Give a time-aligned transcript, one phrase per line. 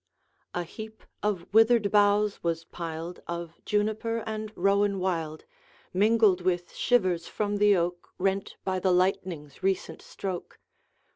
[0.55, 5.45] A heap of withered boughs was piled, Of juniper and rowan wild,
[5.93, 10.59] Mingled with shivers from the oak, Rent by the lightning's recent stroke.